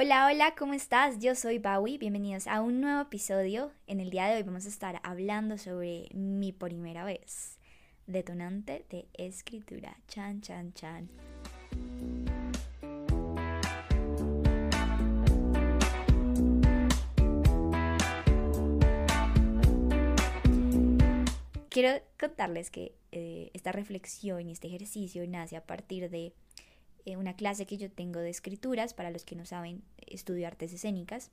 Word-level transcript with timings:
Hola, 0.00 0.28
hola, 0.28 0.54
¿cómo 0.56 0.74
estás? 0.74 1.18
Yo 1.18 1.34
soy 1.34 1.58
Bowie, 1.58 1.98
bienvenidos 1.98 2.46
a 2.46 2.60
un 2.60 2.80
nuevo 2.80 3.00
episodio. 3.00 3.72
En 3.88 3.98
el 3.98 4.10
día 4.10 4.28
de 4.28 4.36
hoy 4.36 4.44
vamos 4.44 4.64
a 4.64 4.68
estar 4.68 5.00
hablando 5.02 5.58
sobre 5.58 6.08
mi 6.14 6.52
primera 6.52 7.02
vez, 7.02 7.58
detonante 8.06 8.84
de 8.90 9.08
escritura. 9.14 9.96
Chan, 10.06 10.40
chan, 10.40 10.72
chan. 10.72 11.08
Quiero 21.70 22.00
contarles 22.20 22.70
que 22.70 22.94
eh, 23.10 23.50
esta 23.52 23.72
reflexión 23.72 24.48
y 24.48 24.52
este 24.52 24.68
ejercicio 24.68 25.26
nace 25.26 25.56
a 25.56 25.66
partir 25.66 26.08
de 26.08 26.34
eh, 27.08 27.16
una 27.16 27.36
clase 27.36 27.64
que 27.64 27.78
yo 27.78 27.90
tengo 27.90 28.20
de 28.20 28.28
escrituras, 28.28 28.92
para 28.92 29.10
los 29.10 29.24
que 29.24 29.34
no 29.34 29.46
saben, 29.46 29.82
estudio 30.06 30.46
artes 30.46 30.74
escénicas, 30.74 31.30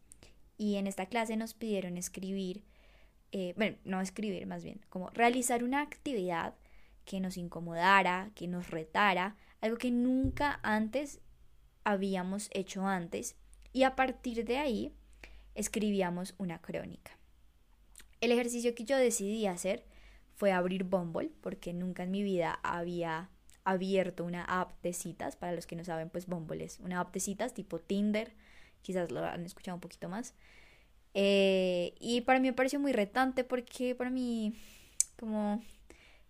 y 0.57 0.75
en 0.75 0.87
esta 0.87 1.07
clase 1.07 1.35
nos 1.35 1.53
pidieron 1.53 1.97
escribir, 1.97 2.63
eh, 3.33 3.53
bueno, 3.57 3.75
no 3.83 3.99
escribir 3.99 4.47
más 4.47 4.63
bien, 4.63 4.79
como 4.87 5.09
realizar 5.09 5.65
una 5.65 5.81
actividad 5.81 6.55
que 7.03 7.19
nos 7.19 7.35
incomodara, 7.35 8.31
que 8.35 8.47
nos 8.47 8.71
retara, 8.71 9.35
algo 9.59 9.75
que 9.75 9.91
nunca 9.91 10.61
antes 10.63 11.19
habíamos 11.83 12.49
hecho 12.53 12.87
antes, 12.87 13.35
y 13.73 13.83
a 13.83 13.97
partir 13.97 14.45
de 14.45 14.59
ahí 14.59 14.93
escribíamos 15.55 16.35
una 16.37 16.61
crónica. 16.61 17.19
El 18.21 18.31
ejercicio 18.31 18.73
que 18.75 18.85
yo 18.85 18.95
decidí 18.95 19.45
hacer 19.45 19.83
fue 20.35 20.53
abrir 20.53 20.85
Bumble, 20.85 21.31
porque 21.41 21.73
nunca 21.73 22.03
en 22.03 22.11
mi 22.11 22.23
vida 22.23 22.61
había 22.63 23.29
abierto 23.65 24.23
una 24.23 24.43
app 24.43 24.71
de 24.81 24.93
citas. 24.93 25.35
Para 25.35 25.53
los 25.53 25.67
que 25.67 25.75
no 25.75 25.83
saben, 25.83 26.09
pues 26.09 26.27
Bumble 26.27 26.63
es 26.63 26.79
una 26.79 27.01
app 27.01 27.13
de 27.13 27.19
citas 27.19 27.53
tipo 27.53 27.79
Tinder. 27.79 28.33
Quizás 28.81 29.11
lo 29.11 29.25
han 29.25 29.45
escuchado 29.45 29.75
un 29.75 29.81
poquito 29.81 30.07
más. 30.07 30.33
Eh, 31.13 31.95
y 31.99 32.21
para 32.21 32.39
mí 32.39 32.47
me 32.47 32.53
pareció 32.53 32.79
muy 32.79 32.91
retante 32.93 33.43
porque 33.43 33.95
para 33.95 34.09
mí, 34.09 34.53
como 35.17 35.61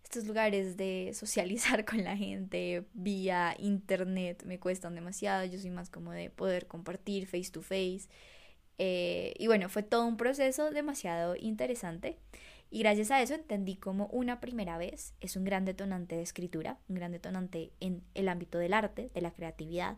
estos 0.03 0.25
lugares 0.25 0.77
de 0.77 1.11
socializar 1.13 1.85
con 1.89 2.03
la 2.03 2.15
gente 2.15 2.85
vía 2.93 3.55
internet 3.59 4.43
me 4.45 4.59
cuestan 4.59 4.95
demasiado. 4.95 5.45
Yo 5.45 5.59
soy 5.59 5.71
más 5.71 5.89
como 5.89 6.11
de 6.11 6.29
poder 6.29 6.67
compartir 6.67 7.27
face 7.27 7.51
to 7.51 7.61
face. 7.61 8.07
Eh, 8.77 9.33
y 9.37 9.47
bueno, 9.47 9.69
fue 9.69 9.83
todo 9.83 10.05
un 10.05 10.17
proceso 10.17 10.71
demasiado 10.71 11.35
interesante. 11.35 12.17
Y 12.69 12.79
gracias 12.79 13.11
a 13.11 13.21
eso 13.21 13.33
entendí 13.35 13.75
como 13.75 14.07
una 14.07 14.39
primera 14.39 14.77
vez 14.77 15.13
es 15.21 15.35
un 15.35 15.43
gran 15.43 15.65
detonante 15.65 16.15
de 16.15 16.21
escritura, 16.21 16.77
un 16.89 16.95
gran 16.95 17.11
detonante 17.11 17.71
en 17.79 18.03
el 18.13 18.27
ámbito 18.27 18.57
del 18.57 18.73
arte, 18.73 19.11
de 19.13 19.21
la 19.21 19.31
creatividad. 19.31 19.97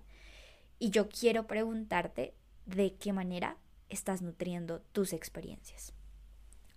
Y 0.80 0.92
yo 0.92 1.10
quiero 1.10 1.48
preguntarte 1.48 2.34
de 2.66 2.94
qué 2.96 3.14
manera 3.14 3.58
estás 3.90 4.22
nutriendo 4.22 4.82
tus 4.92 5.14
experiencias. 5.14 5.94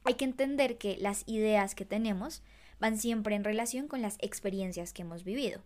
Hay 0.04 0.14
que 0.14 0.24
entender 0.24 0.78
que 0.78 0.96
las 0.96 1.24
ideas 1.26 1.74
que 1.74 1.84
tenemos 1.84 2.42
van 2.78 2.96
siempre 2.96 3.34
en 3.34 3.44
relación 3.44 3.88
con 3.88 4.00
las 4.00 4.16
experiencias 4.20 4.92
que 4.92 5.02
hemos 5.02 5.24
vivido. 5.24 5.60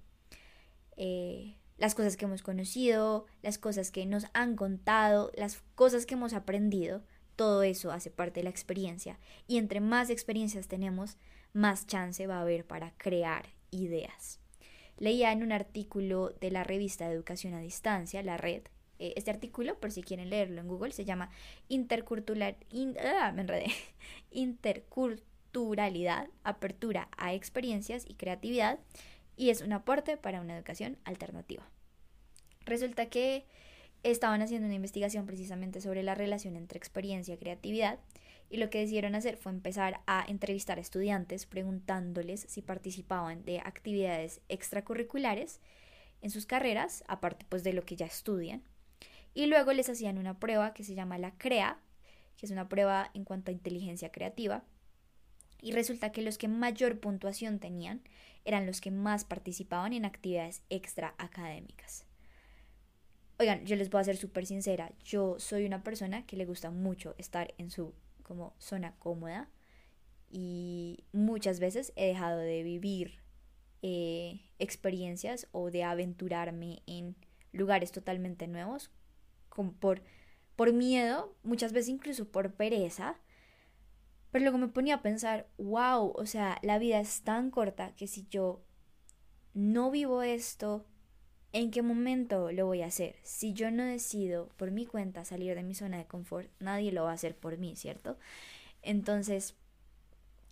Eh, 0.96 1.56
las 1.76 1.94
cosas 1.94 2.16
que 2.16 2.24
hemos 2.24 2.42
conocido, 2.42 3.26
las 3.42 3.58
cosas 3.58 3.90
que 3.90 4.06
nos 4.06 4.26
han 4.32 4.56
contado, 4.56 5.30
las 5.36 5.62
cosas 5.74 6.06
que 6.06 6.14
hemos 6.14 6.32
aprendido 6.32 7.02
todo 7.36 7.62
eso 7.62 7.90
hace 7.90 8.10
parte 8.10 8.40
de 8.40 8.44
la 8.44 8.50
experiencia 8.50 9.18
y 9.46 9.58
entre 9.58 9.80
más 9.80 10.10
experiencias 10.10 10.68
tenemos, 10.68 11.16
más 11.52 11.86
chance 11.86 12.26
va 12.26 12.38
a 12.38 12.42
haber 12.42 12.66
para 12.66 12.92
crear 12.96 13.46
ideas. 13.70 14.40
Leía 14.98 15.32
en 15.32 15.42
un 15.42 15.52
artículo 15.52 16.30
de 16.40 16.50
la 16.50 16.64
revista 16.64 17.08
de 17.08 17.14
Educación 17.14 17.54
a 17.54 17.60
Distancia, 17.60 18.22
la 18.22 18.36
red, 18.36 18.62
eh, 18.98 19.14
este 19.16 19.30
artículo, 19.30 19.78
por 19.80 19.90
si 19.90 20.02
quieren 20.02 20.30
leerlo 20.30 20.60
en 20.60 20.68
Google, 20.68 20.92
se 20.92 21.04
llama 21.04 21.30
Intercultural, 21.68 22.56
ah, 23.00 23.34
Interculturalidad, 24.30 26.28
Apertura 26.44 27.08
a 27.16 27.34
Experiencias 27.34 28.04
y 28.08 28.14
Creatividad 28.14 28.78
y 29.36 29.50
es 29.50 29.62
un 29.62 29.72
aporte 29.72 30.16
para 30.16 30.40
una 30.40 30.56
educación 30.56 30.96
alternativa. 31.04 31.68
Resulta 32.64 33.06
que 33.06 33.44
estaban 34.04 34.42
haciendo 34.42 34.66
una 34.66 34.76
investigación 34.76 35.26
precisamente 35.26 35.80
sobre 35.80 36.02
la 36.02 36.14
relación 36.14 36.56
entre 36.56 36.78
experiencia 36.78 37.34
y 37.34 37.38
creatividad 37.38 37.98
y 38.50 38.58
lo 38.58 38.70
que 38.70 38.78
decidieron 38.78 39.14
hacer 39.14 39.36
fue 39.36 39.50
empezar 39.50 40.00
a 40.06 40.24
entrevistar 40.28 40.78
a 40.78 40.82
estudiantes 40.82 41.46
preguntándoles 41.46 42.46
si 42.48 42.62
participaban 42.62 43.44
de 43.44 43.60
actividades 43.60 44.40
extracurriculares 44.48 45.60
en 46.20 46.30
sus 46.30 46.46
carreras, 46.46 47.02
aparte 47.08 47.46
pues 47.48 47.64
de 47.64 47.72
lo 47.72 47.84
que 47.84 47.96
ya 47.96 48.06
estudian. 48.06 48.62
Y 49.32 49.46
luego 49.46 49.72
les 49.72 49.88
hacían 49.88 50.18
una 50.18 50.38
prueba 50.38 50.74
que 50.74 50.84
se 50.84 50.94
llama 50.94 51.18
la 51.18 51.32
CREA, 51.32 51.78
que 52.36 52.46
es 52.46 52.52
una 52.52 52.68
prueba 52.68 53.10
en 53.14 53.24
cuanto 53.24 53.50
a 53.50 53.54
inteligencia 53.54 54.12
creativa. 54.12 54.62
Y 55.60 55.72
resulta 55.72 56.12
que 56.12 56.22
los 56.22 56.38
que 56.38 56.46
mayor 56.46 57.00
puntuación 57.00 57.58
tenían 57.58 58.02
eran 58.44 58.66
los 58.66 58.80
que 58.80 58.90
más 58.90 59.24
participaban 59.24 59.94
en 59.94 60.04
actividades 60.04 60.62
extraacadémicas. 60.68 62.04
Oigan, 63.38 63.64
yo 63.66 63.74
les 63.74 63.90
voy 63.90 64.00
a 64.00 64.04
ser 64.04 64.16
súper 64.16 64.46
sincera, 64.46 64.92
yo 65.04 65.40
soy 65.40 65.66
una 65.66 65.82
persona 65.82 66.24
que 66.24 66.36
le 66.36 66.46
gusta 66.46 66.70
mucho 66.70 67.16
estar 67.18 67.52
en 67.58 67.70
su 67.70 67.92
como 68.22 68.54
zona 68.58 68.94
cómoda 68.98 69.48
y 70.30 71.04
muchas 71.12 71.58
veces 71.58 71.92
he 71.96 72.06
dejado 72.06 72.38
de 72.38 72.62
vivir 72.62 73.18
eh, 73.82 74.40
experiencias 74.58 75.48
o 75.50 75.70
de 75.70 75.82
aventurarme 75.82 76.82
en 76.86 77.16
lugares 77.52 77.90
totalmente 77.90 78.46
nuevos 78.46 78.90
por, 79.80 80.02
por 80.54 80.72
miedo, 80.72 81.36
muchas 81.42 81.72
veces 81.72 81.88
incluso 81.88 82.28
por 82.30 82.54
pereza, 82.54 83.16
pero 84.30 84.44
luego 84.44 84.58
me 84.58 84.68
ponía 84.68 84.96
a 84.96 85.02
pensar, 85.02 85.48
wow, 85.58 86.12
o 86.16 86.26
sea, 86.26 86.58
la 86.62 86.78
vida 86.78 87.00
es 87.00 87.22
tan 87.22 87.50
corta 87.50 87.94
que 87.94 88.06
si 88.06 88.26
yo 88.28 88.64
no 89.54 89.90
vivo 89.90 90.22
esto, 90.22 90.86
¿En 91.54 91.70
qué 91.70 91.82
momento 91.82 92.50
lo 92.50 92.66
voy 92.66 92.82
a 92.82 92.86
hacer? 92.86 93.14
Si 93.22 93.52
yo 93.52 93.70
no 93.70 93.84
decido 93.84 94.48
por 94.56 94.72
mi 94.72 94.86
cuenta 94.86 95.24
salir 95.24 95.54
de 95.54 95.62
mi 95.62 95.76
zona 95.76 95.98
de 95.98 96.04
confort, 96.04 96.50
nadie 96.58 96.90
lo 96.90 97.04
va 97.04 97.12
a 97.12 97.14
hacer 97.14 97.36
por 97.36 97.58
mí, 97.58 97.76
¿cierto? 97.76 98.18
Entonces, 98.82 99.54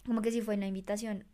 como 0.07 0.23
que 0.23 0.31
si 0.31 0.43
fue 0.43 0.55
una 0.55 0.69
invitación 0.69 1.25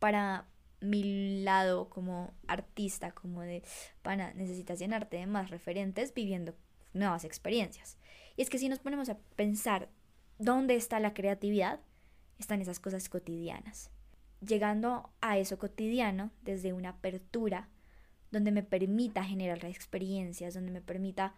para 0.00 0.48
mi 0.80 1.44
lado 1.44 1.88
como 1.88 2.34
artista, 2.48 3.12
como 3.12 3.42
de, 3.42 3.62
pana, 4.02 4.34
necesitas 4.34 4.80
llenarte 4.80 5.18
de 5.18 5.28
más 5.28 5.50
referentes 5.50 6.12
viviendo 6.12 6.56
nuevas 6.92 7.22
experiencias. 7.22 7.96
Y 8.36 8.42
es 8.42 8.50
que 8.50 8.58
si 8.58 8.68
nos 8.68 8.80
ponemos 8.80 9.08
a 9.08 9.18
pensar 9.36 9.88
dónde 10.40 10.74
está 10.74 10.98
la 10.98 11.14
creatividad, 11.14 11.78
están 12.40 12.60
esas 12.60 12.80
cosas 12.80 13.08
cotidianas. 13.08 13.92
Llegando 14.40 15.10
a 15.20 15.38
eso 15.38 15.60
cotidiano 15.60 16.32
desde 16.42 16.72
una 16.72 16.88
apertura 16.88 17.68
donde 18.30 18.52
me 18.52 18.62
permita 18.62 19.24
generar 19.24 19.64
experiencias, 19.64 20.54
donde 20.54 20.70
me 20.70 20.80
permita 20.80 21.34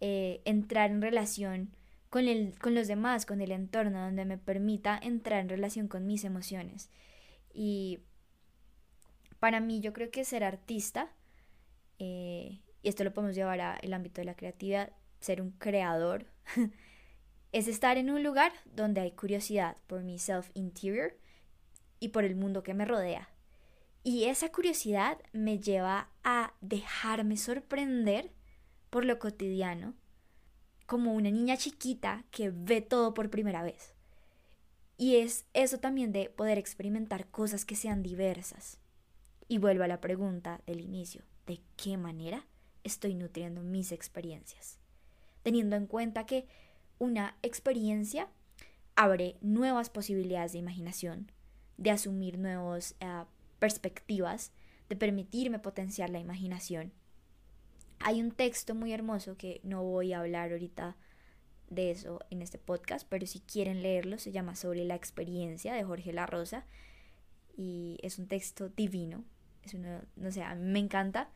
eh, 0.00 0.40
entrar 0.44 0.90
en 0.90 1.02
relación 1.02 1.70
con, 2.10 2.28
el, 2.28 2.58
con 2.58 2.74
los 2.74 2.88
demás, 2.88 3.26
con 3.26 3.40
el 3.40 3.50
entorno, 3.50 4.00
donde 4.00 4.24
me 4.24 4.38
permita 4.38 4.98
entrar 5.02 5.40
en 5.40 5.48
relación 5.48 5.88
con 5.88 6.06
mis 6.06 6.24
emociones. 6.24 6.90
Y 7.52 8.00
para 9.40 9.60
mí 9.60 9.80
yo 9.80 9.92
creo 9.92 10.10
que 10.10 10.24
ser 10.24 10.44
artista, 10.44 11.10
eh, 11.98 12.60
y 12.82 12.88
esto 12.88 13.04
lo 13.04 13.12
podemos 13.12 13.34
llevar 13.34 13.60
al 13.60 13.92
ámbito 13.92 14.20
de 14.20 14.26
la 14.26 14.36
creatividad, 14.36 14.92
ser 15.20 15.42
un 15.42 15.50
creador, 15.52 16.26
es 17.52 17.68
estar 17.68 17.96
en 17.96 18.10
un 18.10 18.22
lugar 18.22 18.52
donde 18.64 19.00
hay 19.00 19.12
curiosidad 19.12 19.76
por 19.86 20.02
mi 20.02 20.18
self-interior 20.18 21.16
y 22.00 22.08
por 22.08 22.24
el 22.24 22.36
mundo 22.36 22.62
que 22.62 22.74
me 22.74 22.84
rodea. 22.84 23.28
Y 24.06 24.24
esa 24.24 24.52
curiosidad 24.52 25.18
me 25.32 25.58
lleva 25.58 26.10
a 26.22 26.52
dejarme 26.60 27.38
sorprender 27.38 28.30
por 28.90 29.06
lo 29.06 29.18
cotidiano, 29.18 29.94
como 30.86 31.14
una 31.14 31.30
niña 31.30 31.56
chiquita 31.56 32.24
que 32.30 32.50
ve 32.50 32.82
todo 32.82 33.14
por 33.14 33.30
primera 33.30 33.62
vez. 33.62 33.94
Y 34.98 35.16
es 35.16 35.46
eso 35.54 35.78
también 35.78 36.12
de 36.12 36.28
poder 36.28 36.58
experimentar 36.58 37.26
cosas 37.28 37.64
que 37.64 37.76
sean 37.76 38.02
diversas. 38.02 38.78
Y 39.48 39.56
vuelvo 39.56 39.84
a 39.84 39.88
la 39.88 40.02
pregunta 40.02 40.60
del 40.66 40.80
inicio, 40.80 41.22
¿de 41.46 41.60
qué 41.76 41.96
manera 41.96 42.46
estoy 42.84 43.14
nutriendo 43.14 43.62
mis 43.62 43.90
experiencias? 43.90 44.78
Teniendo 45.42 45.76
en 45.76 45.86
cuenta 45.86 46.26
que 46.26 46.46
una 46.98 47.36
experiencia 47.42 48.28
abre 48.96 49.36
nuevas 49.40 49.88
posibilidades 49.88 50.52
de 50.52 50.58
imaginación, 50.58 51.32
de 51.78 51.90
asumir 51.90 52.38
nuevos 52.38 52.94
uh, 53.00 53.24
perspectivas, 53.58 54.52
de 54.88 54.96
permitirme 54.96 55.58
potenciar 55.58 56.10
la 56.10 56.18
imaginación. 56.18 56.92
Hay 58.00 58.20
un 58.20 58.32
texto 58.32 58.74
muy 58.74 58.92
hermoso 58.92 59.36
que 59.36 59.60
no 59.62 59.82
voy 59.82 60.12
a 60.12 60.20
hablar 60.20 60.52
ahorita 60.52 60.96
de 61.70 61.90
eso 61.90 62.20
en 62.30 62.42
este 62.42 62.58
podcast, 62.58 63.06
pero 63.08 63.26
si 63.26 63.40
quieren 63.40 63.82
leerlo, 63.82 64.18
se 64.18 64.32
llama 64.32 64.56
Sobre 64.56 64.84
la 64.84 64.94
experiencia 64.94 65.72
de 65.74 65.84
Jorge 65.84 66.12
La 66.12 66.26
Rosa 66.26 66.66
y 67.56 67.98
es 68.02 68.18
un 68.18 68.26
texto 68.26 68.68
divino, 68.68 69.24
es 69.62 69.74
uno, 69.74 70.02
no 70.16 70.30
sé, 70.30 70.42
a 70.42 70.54
mí 70.54 70.70
me 70.70 70.78
encanta 70.78 71.30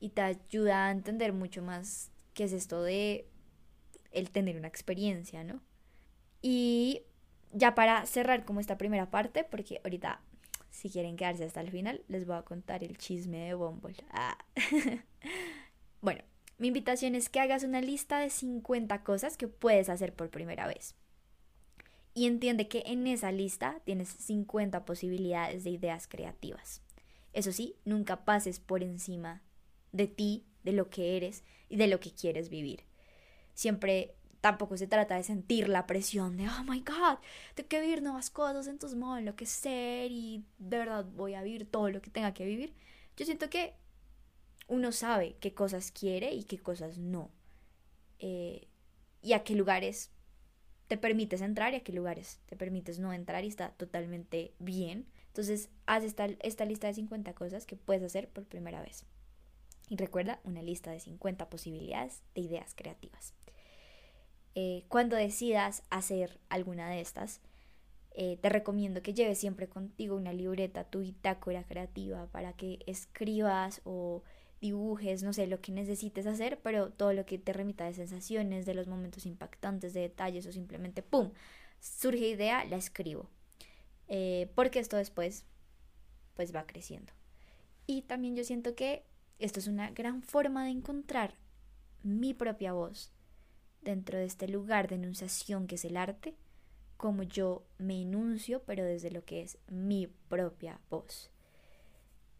y 0.00 0.10
te 0.10 0.22
ayuda 0.22 0.86
a 0.86 0.90
entender 0.90 1.32
mucho 1.32 1.62
más 1.62 2.10
que 2.34 2.44
es 2.44 2.52
esto 2.52 2.82
de 2.82 3.28
el 4.12 4.30
tener 4.30 4.56
una 4.56 4.68
experiencia, 4.68 5.44
¿no? 5.44 5.60
Y 6.40 7.02
ya 7.52 7.74
para 7.74 8.06
cerrar 8.06 8.44
como 8.44 8.60
esta 8.60 8.78
primera 8.78 9.10
parte, 9.10 9.44
porque 9.44 9.80
ahorita 9.84 10.20
si 10.76 10.90
quieren 10.90 11.16
quedarse 11.16 11.44
hasta 11.44 11.62
el 11.62 11.70
final, 11.70 12.02
les 12.06 12.26
voy 12.26 12.36
a 12.36 12.42
contar 12.42 12.84
el 12.84 12.98
chisme 12.98 13.46
de 13.46 13.54
Bumble. 13.54 13.96
Ah. 14.10 14.36
bueno, 16.02 16.22
mi 16.58 16.68
invitación 16.68 17.14
es 17.14 17.30
que 17.30 17.40
hagas 17.40 17.64
una 17.64 17.80
lista 17.80 18.20
de 18.20 18.28
50 18.28 19.02
cosas 19.02 19.38
que 19.38 19.48
puedes 19.48 19.88
hacer 19.88 20.12
por 20.12 20.28
primera 20.28 20.66
vez. 20.66 20.94
Y 22.12 22.26
entiende 22.26 22.68
que 22.68 22.82
en 22.84 23.06
esa 23.06 23.32
lista 23.32 23.80
tienes 23.84 24.10
50 24.10 24.84
posibilidades 24.84 25.64
de 25.64 25.70
ideas 25.70 26.06
creativas. 26.06 26.82
Eso 27.32 27.52
sí, 27.52 27.76
nunca 27.86 28.26
pases 28.26 28.60
por 28.60 28.82
encima 28.82 29.42
de 29.92 30.08
ti, 30.08 30.44
de 30.62 30.72
lo 30.72 30.90
que 30.90 31.16
eres 31.16 31.42
y 31.70 31.76
de 31.76 31.86
lo 31.86 32.00
que 32.00 32.10
quieres 32.12 32.50
vivir. 32.50 32.82
Siempre 33.54 34.14
tampoco 34.40 34.76
se 34.76 34.86
trata 34.86 35.16
de 35.16 35.22
sentir 35.22 35.68
la 35.68 35.86
presión 35.86 36.36
de, 36.36 36.48
oh 36.48 36.64
my 36.64 36.80
god, 36.80 37.18
tengo 37.54 37.68
que 37.68 37.80
vivir 37.80 38.02
nuevas 38.02 38.30
cosas, 38.30 38.66
entonces 38.66 38.98
me 38.98 39.04
voy 39.04 39.16
a 39.16 39.20
enloquecer 39.20 40.10
y 40.10 40.44
de 40.58 40.78
verdad 40.78 41.04
voy 41.04 41.34
a 41.34 41.42
vivir 41.42 41.70
todo 41.70 41.90
lo 41.90 42.00
que 42.00 42.10
tenga 42.10 42.34
que 42.34 42.44
vivir. 42.44 42.74
Yo 43.16 43.24
siento 43.24 43.48
que 43.50 43.74
uno 44.68 44.92
sabe 44.92 45.36
qué 45.40 45.54
cosas 45.54 45.90
quiere 45.90 46.34
y 46.34 46.44
qué 46.44 46.58
cosas 46.58 46.98
no. 46.98 47.30
Eh, 48.18 48.68
y 49.22 49.32
a 49.32 49.44
qué 49.44 49.54
lugares 49.54 50.10
te 50.88 50.96
permites 50.96 51.40
entrar 51.40 51.72
y 51.72 51.76
a 51.76 51.82
qué 51.82 51.92
lugares 51.92 52.40
te 52.46 52.56
permites 52.56 52.98
no 52.98 53.12
entrar 53.12 53.44
y 53.44 53.48
está 53.48 53.70
totalmente 53.70 54.54
bien. 54.58 55.06
Entonces, 55.28 55.68
haz 55.86 56.04
esta, 56.04 56.26
esta 56.40 56.64
lista 56.64 56.86
de 56.86 56.94
50 56.94 57.34
cosas 57.34 57.66
que 57.66 57.76
puedes 57.76 58.02
hacer 58.02 58.28
por 58.28 58.44
primera 58.46 58.80
vez. 58.80 59.04
Y 59.88 59.96
recuerda 59.96 60.40
una 60.44 60.62
lista 60.62 60.90
de 60.90 61.00
50 61.00 61.48
posibilidades 61.50 62.22
de 62.34 62.42
ideas 62.42 62.74
creativas. 62.74 63.34
Eh, 64.58 64.86
cuando 64.88 65.16
decidas 65.16 65.82
hacer 65.90 66.40
alguna 66.48 66.88
de 66.88 67.02
estas, 67.02 67.42
eh, 68.12 68.38
te 68.40 68.48
recomiendo 68.48 69.02
que 69.02 69.12
lleves 69.12 69.36
siempre 69.36 69.68
contigo 69.68 70.16
una 70.16 70.32
libreta, 70.32 70.84
tu 70.84 71.00
bitácora 71.00 71.62
creativa 71.64 72.24
para 72.28 72.54
que 72.54 72.78
escribas 72.86 73.82
o 73.84 74.22
dibujes, 74.62 75.22
no 75.22 75.34
sé, 75.34 75.46
lo 75.46 75.60
que 75.60 75.72
necesites 75.72 76.26
hacer, 76.26 76.58
pero 76.62 76.88
todo 76.88 77.12
lo 77.12 77.26
que 77.26 77.36
te 77.36 77.52
remita 77.52 77.84
de 77.84 77.92
sensaciones, 77.92 78.64
de 78.64 78.72
los 78.72 78.86
momentos 78.86 79.26
impactantes, 79.26 79.92
de 79.92 80.00
detalles 80.00 80.46
o 80.46 80.52
simplemente, 80.52 81.02
¡pum!, 81.02 81.32
surge 81.78 82.26
idea, 82.26 82.64
la 82.64 82.76
escribo. 82.76 83.28
Eh, 84.08 84.50
porque 84.54 84.78
esto 84.78 84.96
después, 84.96 85.44
pues 86.34 86.56
va 86.56 86.66
creciendo. 86.66 87.12
Y 87.86 88.02
también 88.02 88.36
yo 88.36 88.44
siento 88.44 88.74
que 88.74 89.04
esto 89.38 89.60
es 89.60 89.66
una 89.66 89.90
gran 89.90 90.22
forma 90.22 90.64
de 90.64 90.70
encontrar 90.70 91.34
mi 92.02 92.32
propia 92.32 92.72
voz 92.72 93.12
dentro 93.86 94.18
de 94.18 94.24
este 94.24 94.48
lugar 94.48 94.88
de 94.88 94.96
enunciación 94.96 95.66
que 95.66 95.76
es 95.76 95.84
el 95.84 95.96
arte, 95.96 96.34
como 96.96 97.22
yo 97.22 97.64
me 97.78 98.02
enuncio, 98.02 98.62
pero 98.66 98.84
desde 98.84 99.10
lo 99.10 99.24
que 99.24 99.42
es 99.42 99.58
mi 99.68 100.08
propia 100.28 100.80
voz. 100.90 101.30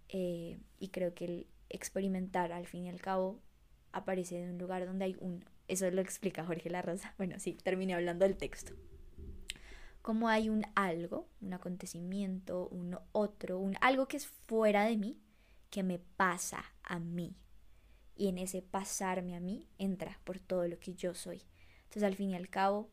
Eh, 0.09 0.59
y 0.79 0.89
creo 0.89 1.15
que 1.15 1.25
el 1.25 1.47
experimentar, 1.71 2.53
al 2.53 2.67
fin 2.67 2.85
y 2.85 2.89
al 2.89 3.01
cabo, 3.01 3.41
aparece 3.93 4.43
en 4.43 4.51
un 4.51 4.59
lugar 4.59 4.85
donde 4.85 5.05
hay 5.07 5.17
un... 5.21 5.45
Eso 5.69 5.91
lo 5.91 6.01
explica 6.01 6.45
Jorge 6.45 6.69
Larrosa. 6.69 7.15
Bueno, 7.19 7.39
sí, 7.39 7.53
terminé 7.63 7.95
hablando 7.95 8.25
del 8.25 8.37
texto. 8.37 8.73
Como 10.03 10.29
hay 10.29 10.49
un 10.49 10.65
algo, 10.75 11.29
un 11.41 11.53
acontecimiento, 11.53 12.69
un 12.69 12.99
otro, 13.13 13.59
un 13.59 13.77
algo 13.81 14.07
que 14.07 14.17
es 14.17 14.27
fuera 14.27 14.85
de 14.85 14.97
mí, 14.97 15.21
que 15.71 15.83
me 15.83 15.99
pasa 15.99 16.65
a 16.83 16.99
mí 16.99 17.37
y 18.17 18.29
en 18.29 18.39
ese 18.39 18.63
pasarme 18.63 19.37
a 19.37 19.41
mí 19.41 19.69
entra 19.79 20.19
por 20.25 20.41
todo 20.41 20.67
lo 20.67 20.79
que 20.79 20.95
yo 20.95 21.15
soy. 21.15 21.43
Entonces 21.85 22.03
al 22.03 22.17
fin 22.17 22.31
y 22.31 22.35
al 22.35 22.49
cabo, 22.49 22.89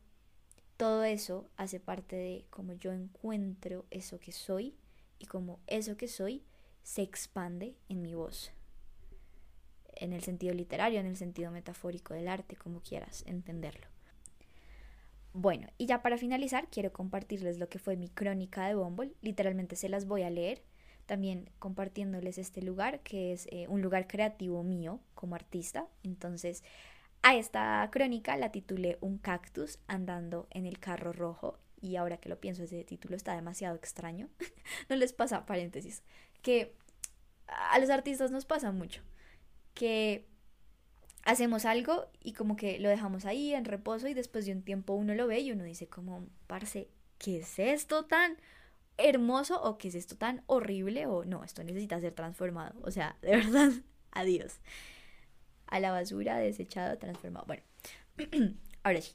todo 0.77 1.03
eso 1.03 1.49
hace 1.55 1.79
parte 1.79 2.15
de 2.15 2.45
cómo 2.49 2.73
yo 2.73 2.91
encuentro 2.91 3.85
eso 3.89 4.19
que 4.19 4.31
soy 4.31 4.75
y 5.19 5.25
cómo 5.25 5.59
eso 5.67 5.97
que 5.97 6.07
soy 6.07 6.43
se 6.83 7.01
expande 7.01 7.75
en 7.89 8.01
mi 8.01 8.13
voz. 8.13 8.51
En 9.95 10.11
el 10.11 10.23
sentido 10.23 10.53
literario, 10.53 10.99
en 10.99 11.05
el 11.05 11.15
sentido 11.15 11.51
metafórico 11.51 12.13
del 12.13 12.27
arte, 12.27 12.55
como 12.55 12.81
quieras 12.81 13.23
entenderlo. 13.25 13.87
Bueno, 15.31 15.67
y 15.77 15.85
ya 15.85 16.01
para 16.01 16.17
finalizar, 16.17 16.67
quiero 16.69 16.91
compartirles 16.91 17.57
lo 17.57 17.69
que 17.69 17.79
fue 17.79 17.95
mi 17.95 18.09
crónica 18.09 18.67
de 18.67 18.75
Bumble. 18.75 19.13
Literalmente 19.21 19.75
se 19.75 19.89
las 19.89 20.05
voy 20.05 20.23
a 20.23 20.29
leer 20.29 20.63
también 21.05 21.49
compartiéndoles 21.59 22.37
este 22.37 22.61
lugar, 22.61 23.01
que 23.01 23.33
es 23.33 23.47
eh, 23.51 23.67
un 23.67 23.81
lugar 23.81 24.07
creativo 24.07 24.63
mío 24.63 24.99
como 25.13 25.35
artista. 25.35 25.87
Entonces, 26.03 26.63
a 27.21 27.35
esta 27.35 27.87
crónica 27.91 28.37
la 28.37 28.51
titulé 28.51 28.97
Un 29.01 29.17
cactus 29.17 29.79
andando 29.87 30.47
en 30.51 30.65
el 30.65 30.79
carro 30.79 31.13
rojo. 31.13 31.59
Y 31.81 31.97
ahora 31.97 32.17
que 32.17 32.29
lo 32.29 32.39
pienso, 32.39 32.63
ese 32.63 32.83
título 32.83 33.15
está 33.15 33.35
demasiado 33.35 33.75
extraño. 33.75 34.29
no 34.89 34.95
les 34.95 35.13
pasa, 35.13 35.45
paréntesis, 35.45 36.03
que 36.41 36.75
a 37.47 37.77
los 37.79 37.89
artistas 37.89 38.31
nos 38.31 38.45
pasa 38.45 38.71
mucho. 38.71 39.01
Que 39.73 40.25
hacemos 41.25 41.65
algo 41.65 42.07
y 42.21 42.33
como 42.33 42.55
que 42.55 42.79
lo 42.79 42.89
dejamos 42.89 43.25
ahí 43.25 43.53
en 43.53 43.65
reposo 43.65 44.07
y 44.07 44.13
después 44.13 44.45
de 44.45 44.51
un 44.51 44.61
tiempo 44.61 44.93
uno 44.93 45.13
lo 45.15 45.27
ve 45.27 45.39
y 45.39 45.51
uno 45.51 45.63
dice 45.63 45.87
como, 45.87 46.27
parce, 46.47 46.89
¿qué 47.17 47.39
es 47.39 47.59
esto 47.59 48.05
tan 48.05 48.37
hermoso 48.97 49.61
o 49.61 49.77
qué 49.77 49.87
es 49.87 49.95
esto 49.95 50.15
tan 50.15 50.43
horrible 50.47 51.05
o 51.07 51.25
no, 51.25 51.43
esto 51.43 51.63
necesita 51.63 51.99
ser 51.99 52.13
transformado. 52.13 52.79
O 52.83 52.91
sea, 52.91 53.17
de 53.21 53.31
verdad, 53.37 53.71
adiós. 54.11 54.59
A 55.67 55.79
la 55.79 55.91
basura, 55.91 56.37
desechado, 56.37 56.97
transformado. 56.97 57.45
Bueno, 57.47 57.63
ahora 58.83 59.01
sí, 59.01 59.13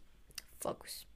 focus. 0.58 1.06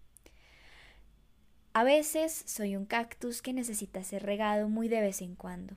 A 1.75 1.85
veces 1.85 2.44
soy 2.47 2.76
un 2.76 2.85
cactus 2.85 3.41
que 3.41 3.55
necesita 3.55 4.05
ser 4.05 4.25
regado 4.25 4.69
muy 4.69 4.88
de 4.88 5.00
vez 5.00 5.23
en 5.23 5.37
cuando, 5.37 5.75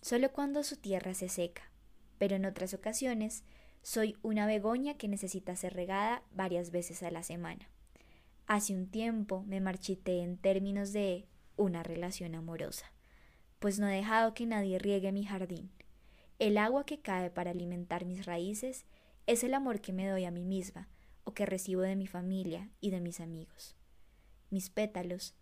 solo 0.00 0.32
cuando 0.32 0.62
su 0.62 0.76
tierra 0.76 1.12
se 1.12 1.28
seca, 1.28 1.70
pero 2.16 2.36
en 2.36 2.46
otras 2.46 2.72
ocasiones 2.72 3.44
soy 3.82 4.16
una 4.22 4.46
begoña 4.46 4.94
que 4.94 5.06
necesita 5.06 5.54
ser 5.54 5.74
regada 5.74 6.22
varias 6.32 6.70
veces 6.70 7.02
a 7.02 7.10
la 7.10 7.22
semana. 7.22 7.68
Hace 8.46 8.74
un 8.74 8.90
tiempo 8.90 9.42
me 9.42 9.60
marchité 9.60 10.22
en 10.22 10.38
términos 10.38 10.94
de 10.94 11.26
una 11.56 11.82
relación 11.82 12.34
amorosa, 12.34 12.92
pues 13.58 13.78
no 13.78 13.88
he 13.88 13.96
dejado 13.96 14.34
que 14.34 14.46
nadie 14.46 14.78
riegue 14.78 15.12
mi 15.12 15.24
jardín. 15.24 15.70
El 16.38 16.58
agua 16.58 16.84
que 16.84 17.00
cae 17.00 17.30
para 17.30 17.52
alimentar 17.52 18.04
mis 18.04 18.26
raíces 18.26 18.86
es 19.26 19.44
el 19.44 19.54
amor 19.54 19.80
que 19.80 19.92
me 19.92 20.08
doy 20.08 20.24
a 20.24 20.30
mí 20.30 20.44
misma 20.44 20.88
o 21.24 21.32
que 21.32 21.46
recibo 21.46 21.82
de 21.82 21.96
mi 21.96 22.06
familia 22.06 22.70
y 22.80 22.90
de 22.90 23.00
mis 23.00 23.20
amigos. 23.20 23.76
Mis 24.50 24.70
pétalos 24.70 25.34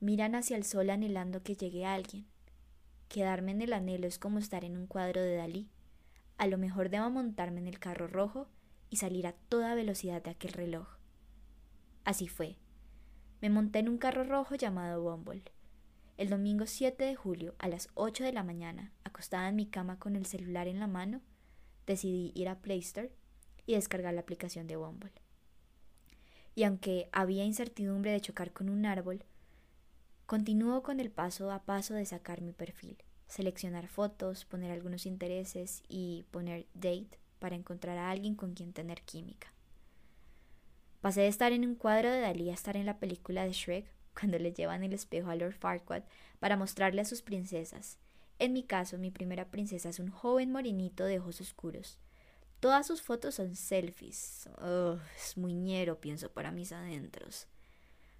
miran 0.00 0.34
hacia 0.34 0.56
el 0.56 0.64
sol 0.64 0.90
anhelando 0.90 1.42
que 1.42 1.56
llegue 1.56 1.84
alguien. 1.84 2.26
Quedarme 3.08 3.52
en 3.52 3.62
el 3.62 3.72
anhelo 3.72 4.06
es 4.06 4.18
como 4.18 4.38
estar 4.38 4.64
en 4.64 4.76
un 4.76 4.86
cuadro 4.86 5.20
de 5.20 5.36
Dalí. 5.36 5.68
A 6.38 6.46
lo 6.46 6.58
mejor 6.58 6.90
debo 6.90 7.08
montarme 7.10 7.60
en 7.60 7.66
el 7.66 7.78
carro 7.78 8.06
rojo 8.06 8.48
y 8.90 8.96
salir 8.96 9.26
a 9.26 9.32
toda 9.32 9.74
velocidad 9.74 10.22
de 10.22 10.30
aquel 10.30 10.52
reloj. 10.52 10.86
Así 12.04 12.28
fue. 12.28 12.56
Me 13.42 13.50
monté 13.50 13.80
en 13.80 13.90
un 13.90 13.98
carro 13.98 14.24
rojo 14.24 14.54
llamado 14.54 15.02
Bumble. 15.02 15.42
El 16.16 16.30
domingo 16.30 16.66
7 16.66 17.04
de 17.04 17.14
julio, 17.14 17.54
a 17.58 17.68
las 17.68 17.90
8 17.92 18.24
de 18.24 18.32
la 18.32 18.42
mañana, 18.42 18.92
acostada 19.04 19.50
en 19.50 19.56
mi 19.56 19.66
cama 19.66 19.98
con 19.98 20.16
el 20.16 20.24
celular 20.24 20.68
en 20.68 20.80
la 20.80 20.86
mano, 20.86 21.20
decidí 21.86 22.32
ir 22.34 22.48
a 22.48 22.60
Play 22.60 22.78
Store 22.78 23.12
y 23.66 23.74
descargar 23.74 24.14
la 24.14 24.22
aplicación 24.22 24.66
de 24.66 24.76
Bumble. 24.76 25.12
Y 26.54 26.64
aunque 26.64 27.10
había 27.12 27.44
incertidumbre 27.44 28.10
de 28.10 28.22
chocar 28.22 28.54
con 28.54 28.70
un 28.70 28.86
árbol, 28.86 29.22
continúo 30.24 30.82
con 30.82 30.98
el 30.98 31.10
paso 31.10 31.50
a 31.50 31.64
paso 31.64 31.92
de 31.92 32.06
sacar 32.06 32.40
mi 32.40 32.54
perfil, 32.54 32.96
seleccionar 33.26 33.86
fotos, 33.86 34.46
poner 34.46 34.70
algunos 34.70 35.04
intereses 35.04 35.82
y 35.88 36.24
poner 36.30 36.68
date 36.72 37.18
para 37.38 37.54
encontrar 37.54 37.98
a 37.98 38.10
alguien 38.10 38.34
con 38.34 38.54
quien 38.54 38.72
tener 38.72 39.02
química. 39.02 39.52
Pasé 41.06 41.20
de 41.20 41.28
estar 41.28 41.52
en 41.52 41.64
un 41.64 41.76
cuadro 41.76 42.10
de 42.10 42.18
Dalí 42.18 42.50
a 42.50 42.54
estar 42.54 42.76
en 42.76 42.84
la 42.84 42.98
película 42.98 43.44
de 43.44 43.52
Shrek 43.52 43.86
cuando 44.12 44.40
le 44.40 44.52
llevan 44.52 44.82
el 44.82 44.92
espejo 44.92 45.30
a 45.30 45.36
Lord 45.36 45.52
Farquaad 45.52 46.02
para 46.40 46.56
mostrarle 46.56 47.00
a 47.00 47.04
sus 47.04 47.22
princesas. 47.22 48.00
En 48.40 48.52
mi 48.52 48.64
caso, 48.64 48.98
mi 48.98 49.12
primera 49.12 49.48
princesa 49.48 49.88
es 49.88 50.00
un 50.00 50.10
joven 50.10 50.50
morenito 50.50 51.04
de 51.04 51.20
ojos 51.20 51.40
oscuros. 51.40 52.00
Todas 52.58 52.88
sus 52.88 53.02
fotos 53.02 53.36
son 53.36 53.54
selfies. 53.54 54.48
es 55.16 55.36
muñero, 55.36 56.00
pienso 56.00 56.32
para 56.32 56.50
mis 56.50 56.72
adentros. 56.72 57.46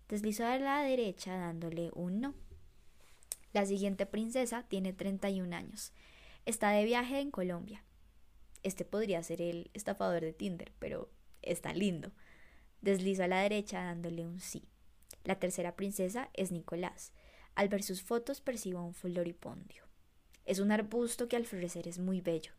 Deslizó 0.09 0.47
a 0.47 0.57
la 0.57 0.83
derecha 0.83 1.37
dándole 1.37 1.90
un 1.93 2.21
no. 2.21 2.35
La 3.52 3.66
siguiente 3.66 4.07
princesa 4.07 4.62
tiene 4.62 4.93
31 4.93 5.57
años. 5.57 5.93
Está 6.45 6.71
de 6.71 6.85
viaje 6.85 7.19
en 7.19 7.33
Colombia. 7.33 7.83
Este 8.62 8.85
podría 8.85 9.25
ser 9.25 9.43
el 9.43 9.73
estafador 9.75 10.21
de 10.21 10.33
Tinder, 10.33 10.71
pero 10.78 11.11
está 11.43 11.75
lindo. 11.75 12.12
Deslizo 12.80 13.25
a 13.25 13.28
la 13.28 13.40
derecha 13.40 13.83
dándole 13.83 14.26
un 14.26 14.40
sí. 14.40 14.68
La 15.25 15.38
tercera 15.38 15.76
princesa 15.76 16.30
es 16.35 16.52
Nicolás. 16.52 17.12
Al 17.54 17.68
ver 17.68 17.83
sus 17.83 18.02
fotos 18.02 18.40
percibo 18.40 18.83
un 18.83 18.95
floripondio. 18.95 19.85
Es 20.45 20.61
un 20.61 20.71
arbusto 20.71 21.28
que 21.28 21.37
al 21.37 21.47
florecer 21.47 21.88
es 21.88 21.99
muy 21.99 22.21
bello. 22.21 22.52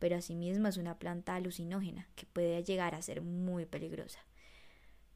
pero 0.00 0.16
asimismo 0.16 0.66
es 0.66 0.78
una 0.78 0.98
planta 0.98 1.36
alucinógena 1.36 2.08
que 2.16 2.26
puede 2.26 2.64
llegar 2.64 2.96
a 2.96 3.02
ser 3.02 3.20
muy 3.20 3.66
peligrosa. 3.66 4.18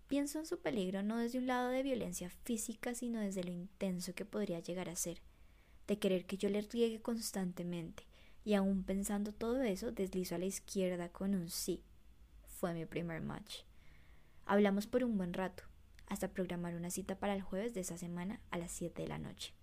Pienso 0.06 0.38
en 0.38 0.46
su 0.46 0.61
peligro 0.61 1.02
no 1.02 1.16
desde 1.16 1.38
un 1.38 1.46
lado 1.46 1.70
de 1.70 1.82
violencia 1.82 2.28
física, 2.44 2.94
sino 2.94 3.18
desde 3.18 3.42
lo 3.42 3.50
intenso 3.50 4.14
que 4.14 4.26
podría 4.26 4.61
llegar 4.61 4.90
a 4.90 4.94
ser, 4.94 5.23
de 5.88 5.99
querer 5.99 6.26
que 6.26 6.37
yo 6.37 6.50
le 6.50 6.61
riegue 6.61 7.00
constantemente, 7.00 8.06
y 8.44 8.52
aún 8.52 8.84
pensando 8.84 9.32
todo 9.32 9.62
eso, 9.62 9.90
deslizo 9.90 10.34
a 10.34 10.38
la 10.38 10.44
izquierda 10.44 11.08
con 11.08 11.34
un 11.34 11.49
sí. 11.49 11.82
Fue 12.46 12.75
mi 12.75 12.84
primer 12.84 13.23
match. 13.23 13.62
Hablamos 14.46 14.86
por 14.86 15.04
un 15.04 15.16
buen 15.16 15.32
rato, 15.32 15.62
hasta 16.06 16.28
programar 16.28 16.74
una 16.74 16.90
cita 16.90 17.18
para 17.18 17.34
el 17.34 17.42
jueves 17.42 17.72
de 17.72 17.80
esa 17.80 17.96
semana 17.96 18.40
a 18.50 18.58
las 18.58 18.72
7 18.72 19.02
de 19.02 19.08
la 19.08 19.18
noche. 19.18 19.54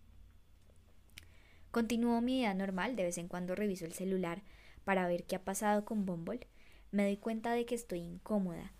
Continúo 1.69 2.19
mi 2.21 2.37
vida 2.37 2.53
normal, 2.53 2.95
de 2.95 3.03
vez 3.03 3.17
en 3.17 3.27
cuando 3.27 3.55
reviso 3.55 3.85
el 3.85 3.93
celular 3.93 4.41
para 4.83 5.07
ver 5.07 5.23
qué 5.25 5.35
ha 5.35 5.43
pasado 5.43 5.85
con 5.85 6.05
Bumble. 6.05 6.47
Me 6.91 7.03
doy 7.03 7.17
cuenta 7.17 7.51
de 7.51 7.65
que 7.65 7.75
estoy 7.75 7.99
incómoda 7.99 8.73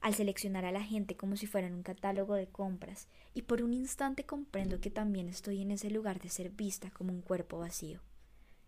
al 0.00 0.14
seleccionar 0.14 0.64
a 0.64 0.72
la 0.72 0.82
gente 0.82 1.16
como 1.16 1.36
si 1.36 1.46
fueran 1.46 1.74
un 1.74 1.82
catálogo 1.82 2.34
de 2.34 2.46
compras, 2.46 3.08
y 3.34 3.42
por 3.42 3.62
un 3.62 3.72
instante 3.72 4.24
comprendo 4.24 4.78
que 4.80 4.90
también 4.90 5.28
estoy 5.28 5.62
en 5.62 5.72
ese 5.72 5.90
lugar 5.90 6.20
de 6.20 6.28
ser 6.28 6.50
vista 6.50 6.90
como 6.90 7.12
un 7.12 7.22
cuerpo 7.22 7.58
vacío. 7.58 8.00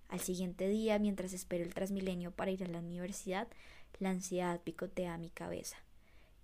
Al 0.09 0.21
siguiente 0.21 0.69
día, 0.69 0.99
mientras 0.99 1.33
espero 1.35 1.63
el 1.65 1.75
transmilenio 1.75 2.33
para 2.33 2.51
ir 2.51 2.65
a 2.65 2.69
la 2.69 2.79
universidad, 2.79 3.47
la 4.01 4.11
ansiedad 4.11 4.61
picotea 4.63 5.19
mi 5.19 5.31
cabeza. 5.31 5.77